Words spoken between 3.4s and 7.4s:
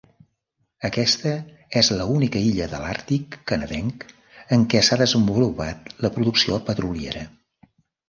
canadenc en què s'ha desenvolupat la producció petroliera.